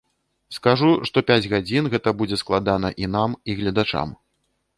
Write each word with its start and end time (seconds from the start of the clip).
Скажу, 0.55 0.87
што 1.09 1.21
пяць 1.27 1.47
гадзін 1.51 1.89
гэта 1.97 2.09
будзе 2.23 2.41
складана 2.43 2.89
і 3.05 3.11
нам, 3.19 3.37
і 3.49 3.59
гледачам. 3.61 4.17